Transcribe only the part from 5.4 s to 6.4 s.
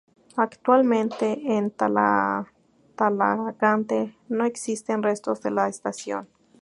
de la estación.